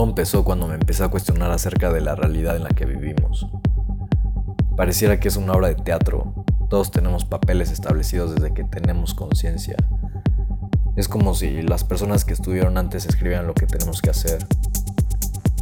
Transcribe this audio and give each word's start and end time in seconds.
Todo 0.00 0.08
empezó 0.08 0.44
cuando 0.44 0.66
me 0.66 0.76
empecé 0.76 1.04
a 1.04 1.08
cuestionar 1.08 1.50
acerca 1.50 1.92
de 1.92 2.00
la 2.00 2.14
realidad 2.14 2.56
en 2.56 2.64
la 2.64 2.70
que 2.70 2.86
vivimos. 2.86 3.46
Pareciera 4.74 5.20
que 5.20 5.28
es 5.28 5.36
una 5.36 5.52
obra 5.52 5.68
de 5.68 5.74
teatro. 5.74 6.32
Todos 6.70 6.90
tenemos 6.90 7.26
papeles 7.26 7.70
establecidos 7.70 8.34
desde 8.34 8.54
que 8.54 8.64
tenemos 8.64 9.12
conciencia. 9.12 9.76
Es 10.96 11.06
como 11.06 11.34
si 11.34 11.60
las 11.60 11.84
personas 11.84 12.24
que 12.24 12.32
estuvieron 12.32 12.78
antes 12.78 13.04
escribieran 13.04 13.46
lo 13.46 13.52
que 13.52 13.66
tenemos 13.66 14.00
que 14.00 14.08
hacer. 14.08 14.38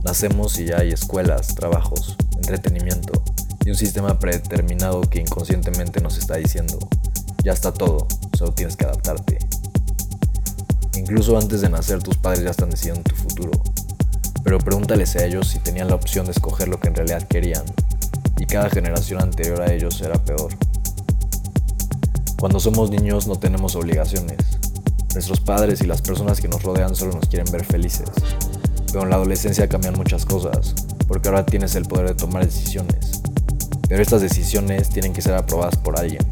Nacemos 0.04 0.56
y 0.60 0.66
ya 0.66 0.78
hay 0.78 0.90
escuelas, 0.90 1.56
trabajos, 1.56 2.16
entretenimiento 2.36 3.24
y 3.64 3.70
un 3.70 3.76
sistema 3.76 4.20
predeterminado 4.20 5.00
que 5.00 5.20
inconscientemente 5.20 6.00
nos 6.00 6.16
está 6.16 6.36
diciendo, 6.36 6.78
ya 7.42 7.54
está 7.54 7.74
todo, 7.74 8.06
solo 8.34 8.52
tienes 8.52 8.76
que 8.76 8.84
adaptarte. 8.84 9.40
Incluso 10.96 11.36
antes 11.36 11.60
de 11.60 11.70
nacer 11.70 12.00
tus 12.04 12.16
padres 12.16 12.44
ya 12.44 12.50
están 12.50 12.70
decidiendo 12.70 13.02
tu 13.02 13.16
futuro. 13.16 13.50
Pero 14.44 14.58
pregúntales 14.58 15.16
a 15.16 15.24
ellos 15.24 15.48
si 15.48 15.58
tenían 15.58 15.88
la 15.88 15.94
opción 15.94 16.26
de 16.26 16.32
escoger 16.32 16.68
lo 16.68 16.80
que 16.80 16.88
en 16.88 16.94
realidad 16.94 17.22
querían. 17.28 17.64
Y 18.38 18.46
cada 18.46 18.70
generación 18.70 19.20
anterior 19.20 19.60
a 19.60 19.72
ellos 19.72 20.00
era 20.00 20.22
peor. 20.22 20.50
Cuando 22.38 22.60
somos 22.60 22.90
niños 22.90 23.26
no 23.26 23.36
tenemos 23.36 23.74
obligaciones. 23.74 24.38
Nuestros 25.12 25.40
padres 25.40 25.80
y 25.80 25.86
las 25.86 26.02
personas 26.02 26.40
que 26.40 26.48
nos 26.48 26.62
rodean 26.62 26.94
solo 26.94 27.14
nos 27.14 27.28
quieren 27.28 27.50
ver 27.50 27.64
felices. 27.64 28.08
Pero 28.86 29.02
en 29.02 29.10
la 29.10 29.16
adolescencia 29.16 29.68
cambian 29.68 29.94
muchas 29.94 30.24
cosas, 30.24 30.74
porque 31.08 31.28
ahora 31.28 31.44
tienes 31.44 31.74
el 31.74 31.84
poder 31.84 32.08
de 32.08 32.14
tomar 32.14 32.44
decisiones. 32.44 33.22
Pero 33.88 34.02
estas 34.02 34.22
decisiones 34.22 34.88
tienen 34.90 35.12
que 35.12 35.22
ser 35.22 35.34
aprobadas 35.34 35.76
por 35.76 35.98
alguien. 35.98 36.24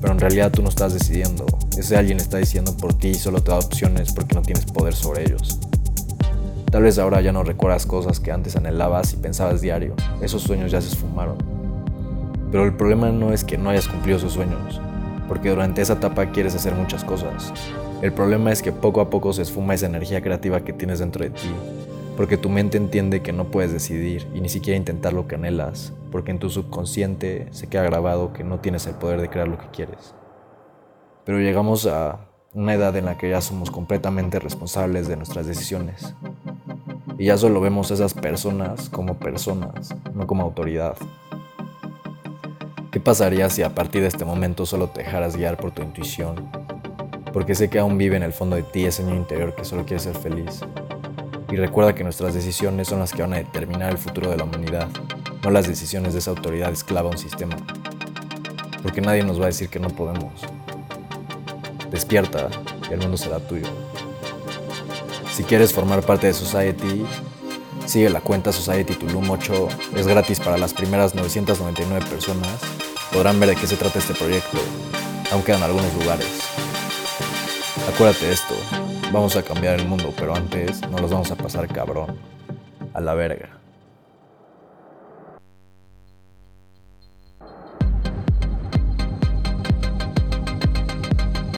Pero 0.00 0.12
en 0.12 0.18
realidad 0.18 0.50
tú 0.50 0.62
no 0.62 0.68
estás 0.70 0.94
decidiendo, 0.94 1.46
ese 1.76 1.96
alguien 1.96 2.18
está 2.18 2.38
diciendo 2.38 2.76
por 2.76 2.94
ti 2.94 3.08
y 3.08 3.14
solo 3.14 3.42
te 3.42 3.50
da 3.50 3.58
opciones 3.58 4.12
porque 4.12 4.34
no 4.34 4.42
tienes 4.42 4.64
poder 4.64 4.94
sobre 4.94 5.24
ellos. 5.24 5.60
Tal 6.70 6.84
vez 6.84 7.00
ahora 7.00 7.20
ya 7.20 7.32
no 7.32 7.42
recuerdas 7.42 7.84
cosas 7.84 8.20
que 8.20 8.30
antes 8.30 8.54
anhelabas 8.54 9.12
y 9.12 9.16
pensabas 9.16 9.60
diario. 9.60 9.94
Esos 10.20 10.42
sueños 10.42 10.70
ya 10.70 10.80
se 10.80 10.86
esfumaron. 10.86 11.36
Pero 12.52 12.64
el 12.64 12.76
problema 12.76 13.10
no 13.10 13.32
es 13.32 13.42
que 13.42 13.58
no 13.58 13.70
hayas 13.70 13.88
cumplido 13.88 14.18
esos 14.18 14.34
sueños, 14.34 14.80
porque 15.26 15.50
durante 15.50 15.82
esa 15.82 15.94
etapa 15.94 16.30
quieres 16.30 16.54
hacer 16.54 16.74
muchas 16.74 17.02
cosas. 17.02 17.52
El 18.02 18.12
problema 18.12 18.52
es 18.52 18.62
que 18.62 18.70
poco 18.70 19.00
a 19.00 19.10
poco 19.10 19.32
se 19.32 19.42
esfuma 19.42 19.74
esa 19.74 19.86
energía 19.86 20.22
creativa 20.22 20.60
que 20.60 20.72
tienes 20.72 21.00
dentro 21.00 21.24
de 21.24 21.30
ti, 21.30 21.50
porque 22.16 22.36
tu 22.36 22.48
mente 22.48 22.76
entiende 22.76 23.20
que 23.20 23.32
no 23.32 23.50
puedes 23.50 23.72
decidir 23.72 24.28
y 24.32 24.40
ni 24.40 24.48
siquiera 24.48 24.76
intentar 24.76 25.12
lo 25.12 25.26
que 25.26 25.34
anhelas, 25.34 25.92
porque 26.12 26.30
en 26.30 26.38
tu 26.38 26.50
subconsciente 26.50 27.48
se 27.50 27.66
queda 27.66 27.82
grabado 27.82 28.32
que 28.32 28.44
no 28.44 28.60
tienes 28.60 28.86
el 28.86 28.94
poder 28.94 29.20
de 29.20 29.28
crear 29.28 29.48
lo 29.48 29.58
que 29.58 29.70
quieres. 29.72 30.14
Pero 31.24 31.40
llegamos 31.40 31.86
a 31.86 32.28
una 32.54 32.74
edad 32.74 32.96
en 32.96 33.06
la 33.06 33.16
que 33.16 33.30
ya 33.30 33.40
somos 33.40 33.70
completamente 33.70 34.38
responsables 34.38 35.08
de 35.08 35.16
nuestras 35.16 35.46
decisiones. 35.46 36.14
Y 37.20 37.26
ya 37.26 37.36
solo 37.36 37.60
vemos 37.60 37.90
esas 37.90 38.14
personas 38.14 38.88
como 38.88 39.18
personas, 39.18 39.94
no 40.14 40.26
como 40.26 40.42
autoridad. 40.42 40.96
¿Qué 42.90 42.98
pasaría 42.98 43.50
si 43.50 43.62
a 43.62 43.74
partir 43.74 44.00
de 44.00 44.08
este 44.08 44.24
momento 44.24 44.64
solo 44.64 44.88
te 44.88 45.02
dejaras 45.02 45.36
guiar 45.36 45.58
por 45.58 45.70
tu 45.70 45.82
intuición? 45.82 46.50
Porque 47.30 47.54
sé 47.54 47.68
que 47.68 47.78
aún 47.78 47.98
vive 47.98 48.16
en 48.16 48.22
el 48.22 48.32
fondo 48.32 48.56
de 48.56 48.62
ti 48.62 48.86
ese 48.86 49.04
niño 49.04 49.18
interior 49.18 49.54
que 49.54 49.66
solo 49.66 49.84
quiere 49.84 50.02
ser 50.02 50.16
feliz. 50.16 50.60
Y 51.52 51.56
recuerda 51.56 51.94
que 51.94 52.04
nuestras 52.04 52.32
decisiones 52.32 52.88
son 52.88 53.00
las 53.00 53.12
que 53.12 53.20
van 53.20 53.34
a 53.34 53.36
determinar 53.36 53.90
el 53.90 53.98
futuro 53.98 54.30
de 54.30 54.38
la 54.38 54.44
humanidad, 54.44 54.88
no 55.44 55.50
las 55.50 55.68
decisiones 55.68 56.14
de 56.14 56.20
esa 56.20 56.30
autoridad 56.30 56.72
esclava 56.72 57.10
a 57.10 57.12
un 57.12 57.18
sistema. 57.18 57.58
Porque 58.82 59.02
nadie 59.02 59.24
nos 59.24 59.38
va 59.38 59.42
a 59.44 59.48
decir 59.48 59.68
que 59.68 59.78
no 59.78 59.90
podemos. 59.90 60.32
Despierta 61.90 62.48
y 62.88 62.94
el 62.94 63.00
mundo 63.00 63.18
será 63.18 63.40
tuyo. 63.40 63.89
Si 65.32 65.44
quieres 65.44 65.72
formar 65.72 66.02
parte 66.02 66.26
de 66.26 66.34
Society, 66.34 67.06
sigue 67.86 68.10
la 68.10 68.20
cuenta 68.20 68.52
Society 68.52 68.94
Tulum 68.94 69.30
8. 69.30 69.68
Es 69.96 70.06
gratis 70.06 70.40
para 70.40 70.58
las 70.58 70.74
primeras 70.74 71.14
999 71.14 72.04
personas. 72.06 72.60
Podrán 73.12 73.38
ver 73.38 73.50
de 73.50 73.56
qué 73.56 73.66
se 73.66 73.76
trata 73.76 73.98
este 73.98 74.14
proyecto. 74.14 74.58
Aún 75.30 75.42
quedan 75.42 75.62
algunos 75.62 75.92
lugares. 75.94 76.26
Acuérdate 77.92 78.26
de 78.26 78.32
esto. 78.32 78.54
Vamos 79.12 79.36
a 79.36 79.42
cambiar 79.42 79.78
el 79.78 79.86
mundo, 79.86 80.12
pero 80.16 80.34
antes 80.34 80.80
nos 80.88 81.00
los 81.00 81.10
vamos 81.10 81.30
a 81.30 81.36
pasar 81.36 81.68
cabrón. 81.68 82.16
A 82.92 83.00
la 83.00 83.14
verga. 83.14 83.59